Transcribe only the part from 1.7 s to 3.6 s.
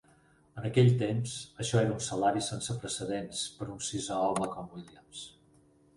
era un salari sense precedents